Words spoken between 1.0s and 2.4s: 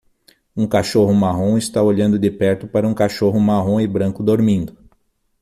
marrom está olhando de